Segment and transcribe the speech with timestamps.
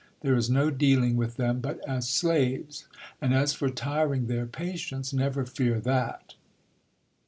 [0.21, 2.87] There is no dealing with them but as slaves;
[3.21, 6.33] and as for tiring their patience, never fear that.